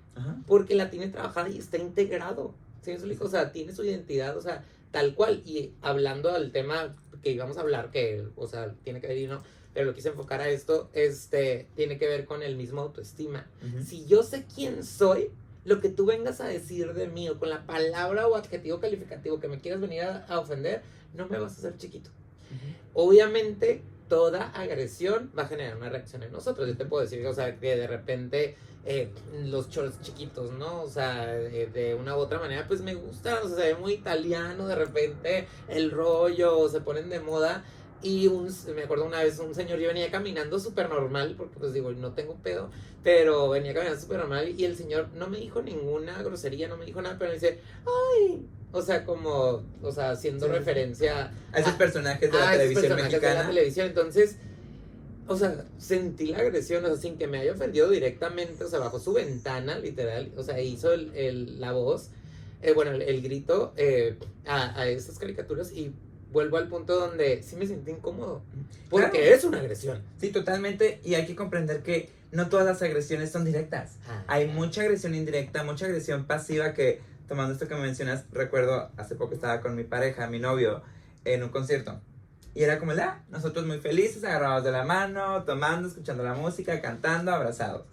[0.47, 2.53] Porque la tiene trabajada y está integrado.
[2.81, 2.95] ¿Sí?
[3.19, 5.41] O sea, tiene su identidad, o sea, tal cual.
[5.43, 9.27] Y hablando del tema que íbamos a hablar, que, o sea, tiene que ver y
[9.27, 13.49] no, pero lo quise enfocar a esto, este, tiene que ver con el mismo autoestima.
[13.85, 15.31] Si yo sé quién soy,
[15.65, 19.39] lo que tú vengas a decir de mí o con la palabra o adjetivo calificativo
[19.39, 22.11] que me quieras venir a, ofender, no me vas a hacer chiquito.
[22.93, 26.67] Obviamente, toda agresión va a generar una reacción en nosotros.
[26.67, 29.09] Yo te puedo decir, o sea, que de repente eh,
[29.45, 30.83] los shorts chiquitos, ¿no?
[30.83, 33.93] O sea, de, una u otra manera, pues me gusta, o sea, se ve muy
[33.93, 37.63] italiano, de repente el rollo, se ponen de moda.
[38.01, 41.71] Y un, me acuerdo una vez un señor, yo venía caminando súper normal, porque pues
[41.71, 42.69] digo, no tengo pedo,
[43.01, 46.85] pero venía caminando súper normal y el señor no me dijo ninguna grosería, no me
[46.85, 51.73] dijo nada, pero me dice, ay, o sea, como, o sea, haciendo referencia a esos
[51.73, 53.33] personajes de la televisión mexicana.
[53.33, 54.35] De la televisión, entonces
[55.27, 58.79] o sea, sentí la agresión, o sea, sin que me haya ofendido directamente, o sea,
[58.79, 62.09] bajo su ventana, literal, o sea, hizo el, la voz,
[62.61, 65.93] eh, bueno, el, grito eh, a, a esas caricaturas y
[66.31, 68.41] vuelvo al punto donde sí me sentí incómodo.
[68.89, 70.01] Porque es una agresión.
[70.19, 70.99] Sí, totalmente.
[71.03, 73.97] Y hay que comprender que no todas las agresiones son directas.
[74.07, 74.23] Ah.
[74.27, 79.15] Hay mucha agresión indirecta, mucha agresión pasiva que, tomando esto que me mencionas, recuerdo hace
[79.15, 80.81] poco estaba con mi pareja, mi novio,
[81.25, 81.99] en un concierto.
[82.55, 86.81] Y era como, ah, nosotros muy felices, agarrados de la mano, tomando, escuchando la música,
[86.81, 87.83] cantando, abrazados.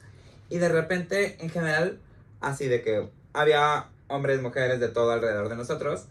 [0.50, 1.98] Y de repente, en general,
[2.40, 6.06] así de que había hombres, mujeres de todo alrededor de nosotros.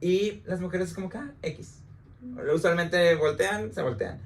[0.00, 1.74] Y las mujeres como que, ah, X.
[2.52, 4.18] Usualmente voltean, se voltean.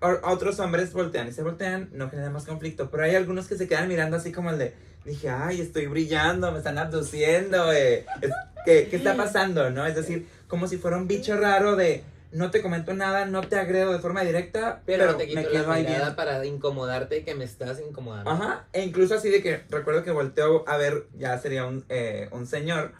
[0.00, 2.90] O- otros hombres voltean y se voltean, no genera más conflicto.
[2.90, 4.74] Pero hay algunos que se quedan mirando así como el de,
[5.06, 8.30] dije, ay, estoy brillando, me están abduciendo, eh, es-
[8.64, 9.70] ¿qué, ¿qué está pasando?
[9.70, 9.86] ¿No?
[9.86, 13.56] Es decir, como si fuera un bicho raro de, no te comento nada, no te
[13.56, 16.16] agredo de forma directa, Pero, pero, te quito me la quedo ahí mirada viendo.
[16.16, 18.30] para incomodarte que me estás incomodando.
[18.30, 22.28] Ajá, e incluso así de que recuerdo que volteo a ver, ya sería un, eh,
[22.32, 22.92] un señor,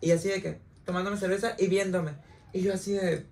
[0.00, 2.12] y así de que tomándome cerveza y viéndome.
[2.52, 3.24] Y yo así de.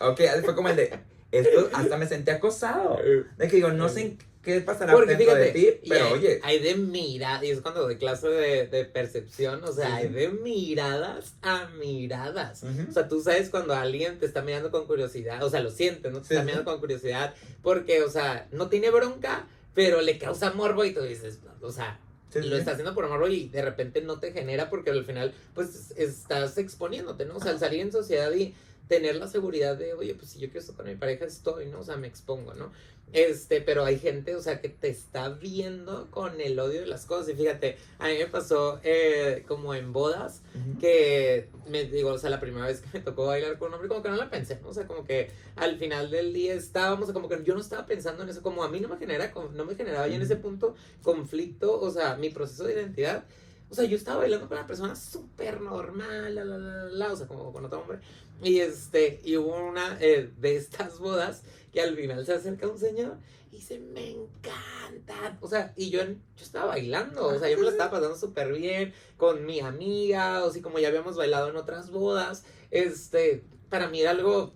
[0.00, 0.98] Ok, fue como el de.
[1.32, 2.96] Esto hasta me sentí acosado.
[3.36, 6.40] De que digo, no sé qué pasará Porque dentro fíjate, de ti, pero hay, oye.
[6.42, 10.28] hay de mirada, y es cuando doy clase de, de percepción, o sea, hay de
[10.28, 12.62] miradas a miradas.
[12.88, 16.12] O sea, tú sabes cuando alguien te está mirando con curiosidad, o sea, lo sientes,
[16.12, 16.20] ¿no?
[16.20, 16.46] Te Sí, está sí.
[16.46, 21.02] mirando con curiosidad, porque, o sea, no tiene bronca, pero le causa morbo y tú
[21.02, 21.98] dices, o sea,
[22.32, 25.04] Sí, sí, lo está haciendo por morbo y de repente no te genera porque al
[25.04, 27.36] final, pues, estás exponiéndote, ¿no?
[27.36, 28.54] O sea, al salir en sociedad y
[28.88, 31.80] tener la seguridad de, oye, pues si yo quiero estar con mi pareja estoy, ¿no?
[31.80, 32.72] O sea, me expongo, ¿no?
[33.14, 37.06] Este, pero hay gente, o sea, que te está viendo con el odio de las
[37.06, 37.28] cosas.
[37.28, 40.42] Y fíjate, a mí me pasó eh, como en bodas,
[40.80, 43.88] que me digo, o sea, la primera vez que me tocó bailar con un hombre,
[43.88, 44.70] como que no la pensé, ¿no?
[44.70, 48.24] O sea, como que al final del día estábamos, como que yo no estaba pensando
[48.24, 50.74] en eso, como a mí no me genera, no me generaba ya en ese punto
[51.04, 53.24] conflicto, o sea, mi proceso de identidad.
[53.70, 57.12] O sea, yo estaba bailando con una persona súper normal, la, la, la, la, la,
[57.12, 58.00] o sea, como con otro hombre.
[58.42, 61.42] Y este, y hubo una eh, de estas bodas
[61.74, 63.18] que al final se acerca un señor
[63.50, 65.36] y dice, me encanta.
[65.40, 68.52] O sea, y yo, yo estaba bailando, o sea, yo me la estaba pasando súper
[68.52, 72.44] bien con mi amiga, o así como ya habíamos bailado en otras bodas.
[72.70, 74.54] Este, para mí era algo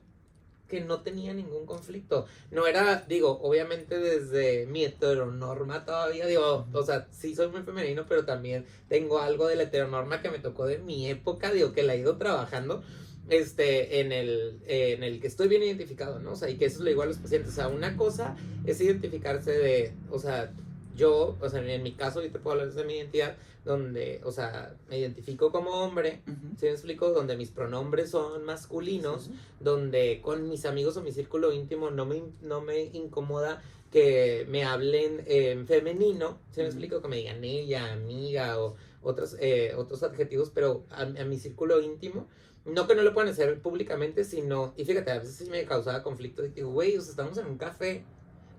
[0.68, 2.26] que no tenía ningún conflicto.
[2.52, 8.06] No era, digo, obviamente desde mi heteronorma todavía, digo, o sea, sí soy muy femenino,
[8.08, 11.82] pero también tengo algo de la heteronorma que me tocó de mi época, digo, que
[11.82, 12.84] la he ido trabajando
[13.28, 16.32] este, en el, eh, en el que estoy bien identificado, ¿no?
[16.32, 17.52] O sea, y que eso le digo a los pacientes.
[17.52, 20.52] O sea, una cosa es identificarse de, o sea,
[20.96, 24.32] yo, o sea, en mi caso, yo te puedo hablar de mi identidad, donde, o
[24.32, 26.56] sea, me identifico como hombre, Ujú.
[26.58, 27.10] ¿sí me explico?
[27.10, 32.22] Donde mis pronombres son masculinos, donde con mis amigos o mi círculo íntimo no me,
[32.42, 33.62] no me incomoda
[33.92, 37.00] que me hablen en femenino, ¿sí me explico?
[37.00, 41.80] Que me digan ella, amiga o otros, eh, otros adjetivos, pero a, a mi círculo
[41.80, 42.26] íntimo,
[42.68, 46.02] no que no lo puedan hacer públicamente, sino, y fíjate, a veces sí me causaba
[46.02, 48.04] conflicto de que, güey, o sea, estamos en un café,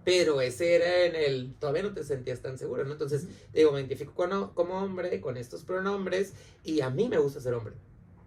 [0.04, 2.94] pero ese era en el, todavía no te sentías tan seguro, ¿no?
[2.94, 7.40] Entonces, digo, me identifico como, como hombre, con estos pronombres, y a mí me gusta
[7.40, 7.76] ser hombre.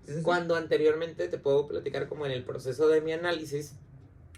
[0.05, 0.23] Sí, sí, sí.
[0.23, 3.75] Cuando anteriormente te puedo platicar como en el proceso de mi análisis,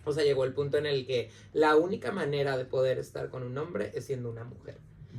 [0.05, 3.43] o sea, llegó el punto en el que la única manera de poder estar con
[3.43, 4.79] un hombre es siendo una mujer.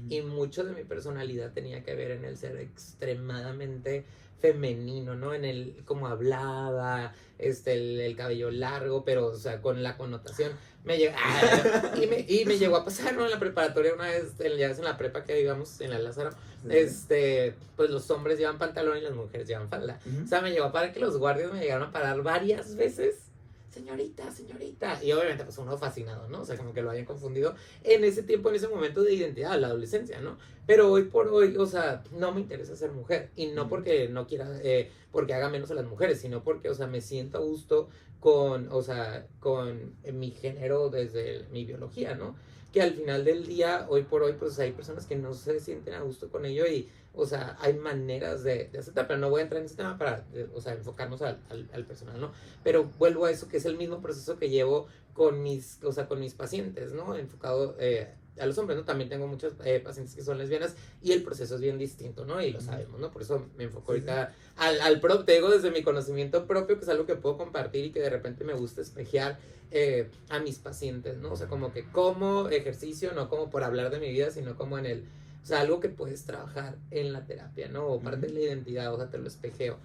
[0.09, 4.05] Y mucho de mi personalidad tenía que ver en el ser extremadamente
[4.41, 5.33] femenino, ¿no?
[5.33, 10.51] En el cómo hablaba, este, el, el cabello largo, pero, o sea, con la connotación.
[10.83, 11.15] Me llegó,
[12.01, 13.25] y, me, y me llegó a pasar, ¿no?
[13.25, 15.99] En la preparatoria una vez, en- ya ves en la prepa que íbamos en la
[15.99, 16.31] Lázaro,
[16.61, 19.99] Sí, este, pues los hombres llevan pantalón y las mujeres llevan falda.
[20.23, 23.15] O sea, me llegó a parar que los guardias me llegaron a parar varias veces.
[23.75, 25.03] Señorita, señorita.
[25.03, 26.43] Y obviamente, pues uno fascinado, ¿no?
[26.43, 29.59] O sea, como que lo hayan confundido en ese tiempo, en ese momento de identidad,
[29.59, 30.37] la adolescencia, ¿no?
[30.65, 33.31] Pero hoy por hoy, o sea, no me interesa ser mujer.
[33.35, 36.73] Y no porque no quiera, eh, porque haga menos a las mujeres, sino porque, o
[36.73, 37.89] sea, me siento a gusto
[38.21, 42.37] con, o sea, con mi género desde mi biología, ¿no?
[42.75, 45.93] Que al final del día, hoy por hoy, pues hay personas que no se sienten
[45.93, 49.39] a gusto con ello y, o sea, hay maneras de, de aceptar, pero no voy
[49.39, 52.33] a entrar en ese tema para, o sea, enfocarnos al, al, al personal, ¿no?
[52.65, 56.09] Pero vuelvo a eso, que es el mismo proceso que llevo con mis, o sea,
[56.09, 57.15] con mis pacientes, ¿no?
[57.15, 58.83] Enfocado eh, a los hombres, ¿no?
[58.83, 62.41] También tengo muchos eh, pacientes que son lesbianas y el proceso es bien distinto, ¿no?
[62.41, 63.11] Y lo sabemos, ¿no?
[63.11, 66.89] Por eso me enfoco ahorita al, al te digo desde mi conocimiento propio, que es
[66.89, 69.37] algo que puedo compartir y que de repente me gusta espejear
[69.71, 71.31] eh, a mis pacientes, ¿no?
[71.31, 74.77] O sea, como que como ejercicio, no como por hablar de mi vida, sino como
[74.77, 75.05] en el,
[75.43, 77.87] o sea, algo que puedes trabajar en la terapia, ¿no?
[77.87, 79.77] O parte de la identidad, o sea, te lo espejeo.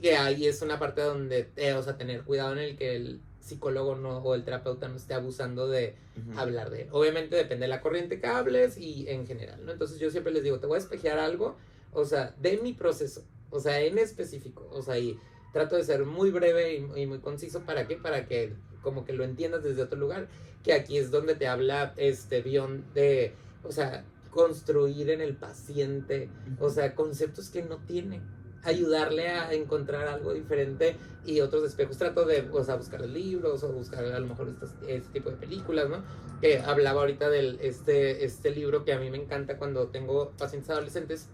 [0.00, 3.20] Que ahí es una parte donde, eh, o sea, tener cuidado en el que el
[3.48, 5.94] psicólogo no, o el terapeuta no esté abusando de
[6.36, 6.88] hablar de él.
[6.92, 9.72] Obviamente depende de la corriente que hables y en general, ¿no?
[9.72, 11.56] Entonces yo siempre les digo, te voy a espejear algo,
[11.92, 15.18] o sea, de mi proceso, o sea, en específico, o sea, y
[15.52, 17.60] trato de ser muy breve y, y muy conciso.
[17.60, 17.96] ¿Para qué?
[17.96, 20.28] Para que como que lo entiendas desde otro lugar.
[20.62, 23.32] Que aquí es donde te habla este Bion de,
[23.62, 26.28] o sea, construir en el paciente,
[26.60, 28.20] o sea, conceptos que no tiene
[28.68, 31.98] ayudarle a encontrar algo diferente y otros espejos.
[31.98, 34.54] Trato de o sea, buscar libros o buscar a lo mejor
[34.86, 36.02] este, tipo de películas, ¿no?
[36.40, 40.70] Que hablaba ahorita del este, este libro que a mí me encanta cuando tengo pacientes
[40.70, 41.26] adolescentes,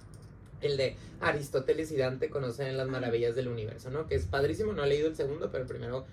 [0.61, 4.07] el de Aristóteles y Dante conocen las maravillas del universo, ¿no?
[4.07, 6.07] Que es padrísimo, no he leído el segundo, pero el primero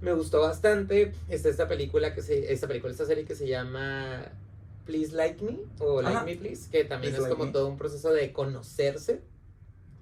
[0.00, 1.12] me gustó bastante.
[1.28, 4.30] Está esta película que se, esta película, esta serie que se llama
[4.84, 8.32] Please Like Me o Like Me Please, que también es como todo un proceso de
[8.32, 9.22] conocerse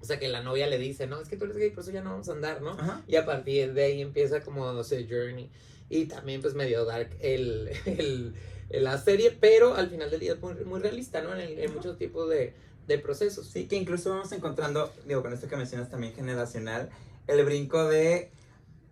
[0.05, 1.89] o sea, que la novia le dice, no, es que tú eres gay, por eso
[1.89, 2.77] ya no vamos a andar, ¿no?
[3.07, 5.49] Y a partir de ahí empieza como, no sé, Journey.
[5.89, 8.35] Y también pues medio dark el, el,
[8.69, 11.35] la serie, pero al final del día es muy, muy realista, ¿no?
[11.35, 12.53] En, en muchos tipos de,
[12.85, 13.47] de, procesos.
[13.47, 16.91] Sí, que incluso vamos encontrando, digo, con esto que mencionas también generacional,
[17.25, 18.29] el brinco de,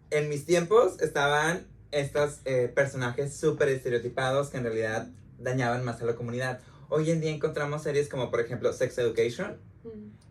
[0.10, 6.06] en mis tiempos estaban estos eh, personajes súper estereotipados que en realidad dañaban más a
[6.06, 6.60] la comunidad.
[6.90, 9.60] Hoy en día encontramos series como por ejemplo Sex Education,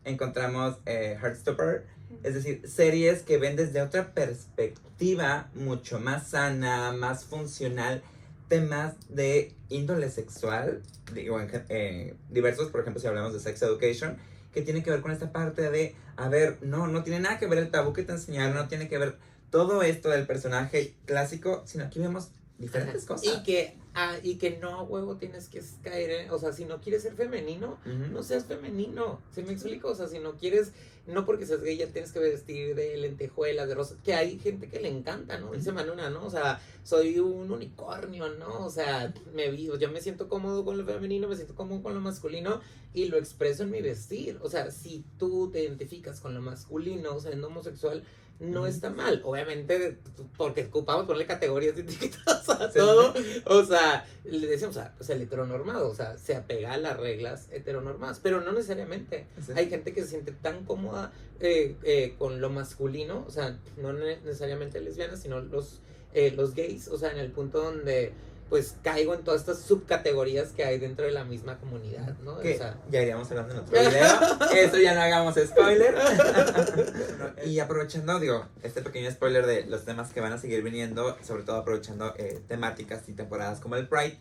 [0.04, 1.86] encontramos eh, Heartstopper,
[2.22, 8.02] es decir, series que ven desde otra perspectiva mucho más sana, más funcional,
[8.48, 10.82] temas de índole sexual,
[11.14, 14.18] digo, eh, diversos, por ejemplo, si hablamos de Sex Education,
[14.52, 17.46] que tiene que ver con esta parte de, a ver, no, no tiene nada que
[17.46, 19.16] ver el tabú que te enseñaron, no tiene que ver
[19.50, 23.26] todo esto del personaje clásico, sino aquí vemos diferentes cosas.
[23.26, 26.64] Y que Ah, y que no a huevo tienes que caer en, o sea, si
[26.64, 29.88] no quieres ser femenino, no seas femenino, ¿se me explico?
[29.88, 30.72] O sea, si no quieres,
[31.07, 34.70] no porque seas gay ya tienes que vestir de lentejuelas, de rosa, que hay gente
[34.70, 35.52] que le encanta, ¿no?
[35.52, 36.24] Dice Manuna, ¿no?
[36.24, 38.64] O sea, soy un unicornio, ¿no?
[38.64, 41.92] O sea, me vi, yo me siento cómodo con lo femenino, me siento cómodo con
[41.92, 42.62] lo masculino
[42.94, 44.38] y lo expreso en mi vestir.
[44.40, 48.05] O sea, si tú te identificas con lo masculino, siendo homosexual,
[48.42, 49.22] no está mal.
[49.24, 49.98] Obviamente,
[50.37, 53.14] porque ocupamos ponerle categorías de etiquetas a todo.
[53.46, 56.98] O sea, le decimos, o sea, pues el heteronormado, o sea, se apega a las
[56.98, 59.26] reglas heteronormadas, pero no necesariamente.
[59.55, 63.92] Hay gente que se siente tan cómoda eh, eh, con lo masculino, o sea, no
[63.92, 65.81] necesariamente lesbianas, sino los,
[66.12, 68.12] eh, los gays, o sea, en el punto donde
[68.52, 72.34] pues caigo en todas estas subcategorías que hay dentro de la misma comunidad, ¿no?
[72.34, 72.78] o sea...
[72.90, 74.52] Ya iríamos hablando en otro video.
[74.54, 75.94] Eso ya no hagamos spoiler.
[77.46, 81.44] y aprovechando, digo, este pequeño spoiler de los temas que van a seguir viniendo, sobre
[81.44, 84.18] todo aprovechando eh, temáticas y temporadas como el Pride,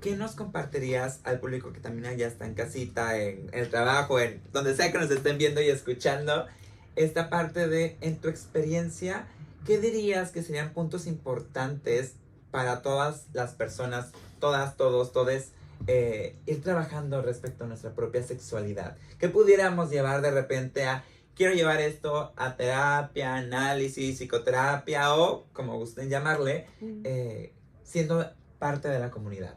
[0.00, 4.20] ¿qué nos compartirías al público que también ya está en casita, en, en el trabajo,
[4.20, 6.46] en donde sea que nos estén viendo y escuchando?
[6.94, 9.26] Esta parte de, en tu experiencia,
[9.66, 12.12] ¿qué dirías que serían puntos importantes
[12.56, 15.52] para todas las personas, todas, todos, todes,
[15.86, 18.96] eh, ir trabajando respecto a nuestra propia sexualidad.
[19.18, 25.76] Que pudiéramos llevar de repente a, quiero llevar esto a terapia, análisis, psicoterapia o como
[25.76, 26.66] gusten llamarle,
[27.04, 27.52] eh,
[27.84, 28.26] siendo
[28.58, 29.52] parte de la comunidad.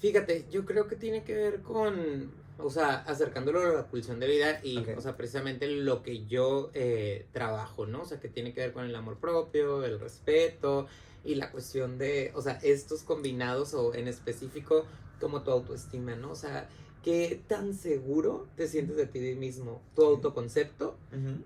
[0.00, 4.26] Fíjate, yo creo que tiene que ver con, o sea, acercándolo a la pulsión de
[4.26, 8.02] vida y, o sea, precisamente lo que yo eh, trabajo, ¿no?
[8.02, 10.88] O sea, que tiene que ver con el amor propio, el respeto,
[11.26, 14.86] y la cuestión de, o sea, estos combinados o en específico
[15.20, 16.30] como tu autoestima, ¿no?
[16.30, 16.68] O sea,
[17.02, 20.96] qué tan seguro te sientes de ti mismo, tu autoconcepto,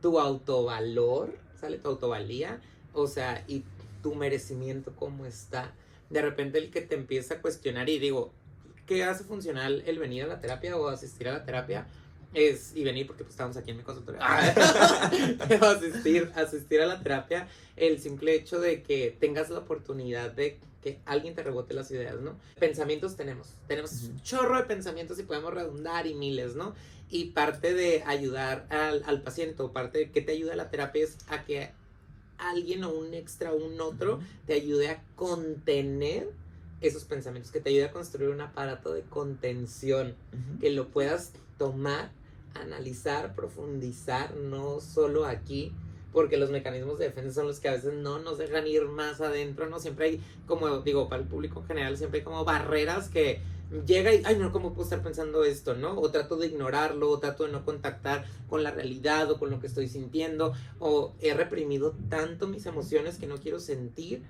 [0.01, 1.79] tu autovalor, ¿sale?
[1.79, 2.61] Tu autovalía,
[2.93, 3.65] o sea, y
[4.03, 5.75] tu merecimiento cómo está.
[6.11, 8.33] De repente el que te empieza a cuestionar y digo,
[8.87, 11.87] ¿qué hace funcional el venir a la terapia o asistir a la terapia?
[12.35, 15.11] Es, y venir porque pues, estamos aquí en mi consultorio, ah.
[15.49, 20.59] pero asistir, asistir a la terapia, el simple hecho de que tengas la oportunidad de
[20.83, 22.37] que alguien te rebote las ideas, ¿no?
[22.59, 26.75] Pensamientos tenemos, tenemos un chorro de pensamientos y podemos redundar y miles, ¿no?
[27.11, 31.05] Y parte de ayudar al, al paciente o parte de que te ayuda la terapia
[31.05, 31.71] es a que
[32.39, 36.31] alguien o un extra o un otro te ayude a contener
[36.81, 40.15] esos pensamientos, que te ayude a construir un aparato de contención,
[40.61, 42.11] que lo puedas tomar
[42.55, 45.73] analizar, profundizar, no solo aquí,
[46.13, 49.21] porque los mecanismos de defensa son los que a veces no nos dejan ir más
[49.21, 49.79] adentro, ¿no?
[49.79, 53.41] Siempre hay, como digo, para el público en general, siempre hay como barreras que
[53.87, 55.99] llega y, ay, no, ¿cómo puedo estar pensando esto, no?
[55.99, 59.61] O trato de ignorarlo, o trato de no contactar con la realidad o con lo
[59.61, 64.25] que estoy sintiendo, o he reprimido tanto mis emociones que no quiero sentir,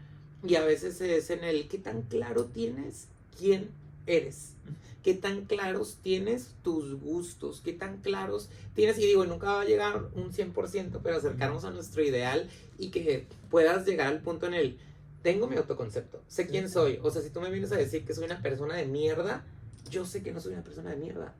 [0.45, 3.71] y a veces es en el, ¿qué tan claro tienes quién
[4.17, 4.55] eres?
[5.03, 9.65] qué tan claros tienes tus gustos, qué tan claros tienes, y digo, nunca va a
[9.65, 12.49] llegar un 100%, pero acercarnos a nuestro ideal
[12.79, 14.79] y que puedas llegar al punto en el,
[15.23, 18.15] tengo mi autoconcepto, sé quién soy, o sea, si tú me vienes a decir que
[18.15, 19.45] soy una persona de mierda,
[19.91, 21.35] yo sé que no soy una persona de mierda.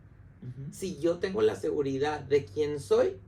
[0.73, 3.19] Si yo tengo la seguridad de quién soy,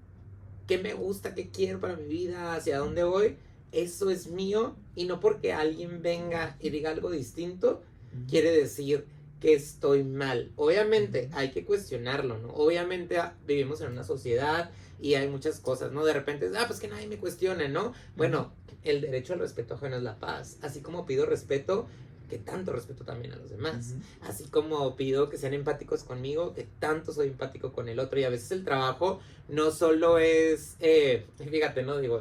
[0.67, 3.37] qué me gusta, qué quiero para mi vida, hacia dónde voy,
[3.71, 4.75] eso es mío.
[4.97, 7.83] Y no porque alguien venga y diga algo distinto,
[8.29, 9.07] quiere decir
[9.43, 10.53] que estoy mal.
[10.55, 12.51] Obviamente hay que cuestionarlo, ¿no?
[12.51, 14.71] Obviamente ah, vivimos en una sociedad
[15.01, 16.05] y hay muchas cosas, ¿no?
[16.05, 17.93] De repente, ah, pues que nadie me cuestione, ¿no?
[18.15, 18.53] Bueno,
[18.85, 20.59] el derecho al respeto ajeno es la paz.
[20.63, 21.89] Así como pido respeto,
[22.31, 23.97] que tanto respeto también a los demás.
[24.21, 28.21] Así como pido que sean empáticos conmigo, que tanto soy empático con el otro.
[28.21, 29.19] Y a veces el trabajo
[29.49, 31.99] no solo es, eh, fíjate, ¿no?
[31.99, 32.21] Digo,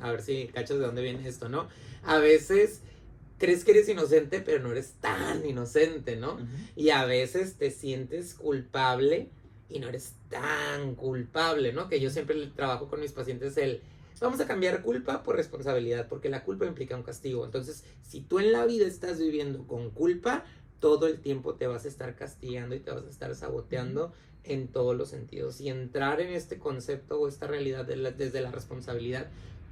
[0.00, 1.68] a, ver si cachas de dónde viene esto, ¿no?
[2.04, 2.82] A veces
[3.40, 6.38] crees que eres inocente, pero no eres tan inocente, ¿no?
[6.76, 9.30] Y a veces te sientes culpable
[9.68, 11.88] y no eres tan culpable, ¿no?
[11.88, 13.80] Que yo siempre trabajo con mis pacientes el
[14.20, 17.42] Vamos a cambiar culpa por responsabilidad, porque la culpa implica un castigo.
[17.46, 20.44] Entonces, si tú en la vida estás viviendo con culpa,
[20.78, 24.12] todo el tiempo te vas a estar castigando y te vas a estar saboteando
[24.44, 25.62] en todos los sentidos.
[25.62, 29.28] Y entrar en este concepto o esta realidad desde la responsabilidad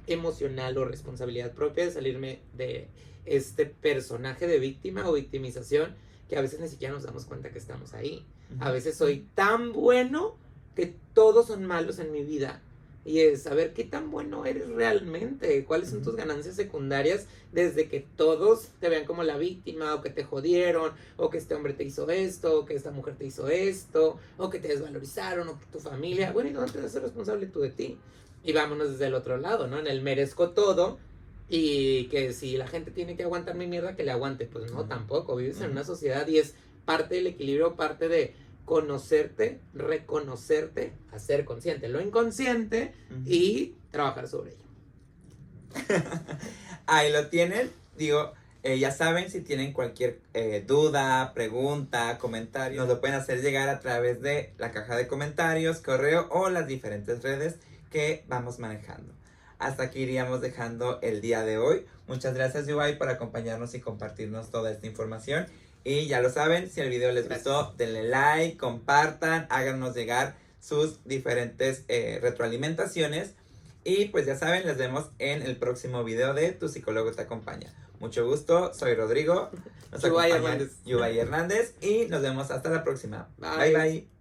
[0.07, 2.87] emocional o responsabilidad propia de salirme de
[3.29, 5.95] este personaje de víctima o victimización
[6.27, 8.25] que a veces ni siquiera nos damos cuenta que estamos ahí.
[8.59, 10.35] A veces soy tan bueno
[10.75, 12.61] que todos son malos en mi vida
[13.05, 18.05] y es saber qué tan bueno eres realmente, cuáles son tus ganancias secundarias desde que
[18.15, 21.83] todos te vean como la víctima o que te jodieron o que este hombre te
[21.83, 25.65] hizo esto o que esta mujer te hizo esto o que te desvalorizaron o que
[25.71, 27.97] tu familia, bueno, ¿y dónde te vas a ser responsable tú de ti?
[28.43, 29.79] Y vámonos desde el otro lado, ¿no?
[29.79, 30.99] En el merezco todo
[31.49, 34.45] y que si la gente tiene que aguantar mi mierda, que le aguante.
[34.45, 36.53] Pues no, tampoco, vives en una sociedad y es
[36.85, 38.33] parte del equilibrio, parte de
[38.65, 42.93] conocerte, reconocerte, hacer consciente lo inconsciente
[43.25, 44.69] y trabajar sobre ello.
[46.85, 47.71] Ahí lo tienen.
[47.97, 53.41] Digo, eh, ya saben, si tienen cualquier eh, duda, pregunta, comentario, nos lo pueden hacer
[53.41, 57.55] llegar a través de la caja de comentarios, correo o las diferentes redes
[57.89, 59.18] que vamos manejando.
[59.59, 61.85] Hasta aquí iríamos dejando el día de hoy.
[62.07, 65.45] Muchas gracias, Yubai, por acompañarnos y compartirnos toda esta información.
[65.83, 71.03] Y ya lo saben, si el video les gustó, denle like, compartan, háganos llegar sus
[71.05, 73.33] diferentes eh, retroalimentaciones.
[73.83, 77.73] Y pues ya saben, les vemos en el próximo video de Tu psicólogo te acompaña.
[77.99, 79.49] Mucho gusto, soy Rodrigo.
[79.91, 80.71] Nos Hernández.
[80.85, 81.73] Yubay Hernández.
[81.81, 83.27] Y nos vemos hasta la próxima.
[83.37, 83.73] bye.
[83.73, 84.18] bye.